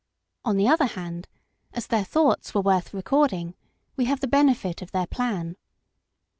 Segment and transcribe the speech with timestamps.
[0.43, 1.27] On the other hand,
[1.73, 3.53] as their thoughts were worth recording,
[3.95, 5.57] we have the benefit of their plan.